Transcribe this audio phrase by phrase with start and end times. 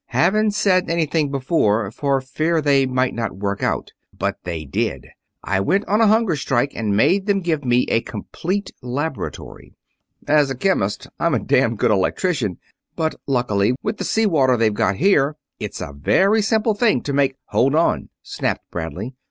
[0.07, 5.05] Haven't said anything before, for fear things might not work out, but they did.
[5.43, 9.75] I went on a hunger strike and made them give me a complete laboratory.
[10.27, 12.57] As a chemist I'm a damn good electrician;
[12.95, 17.13] but luckily, with the sea water they've got here, it's a very simple thing to
[17.13, 19.13] make...." "Hold on!" snapped Bradley.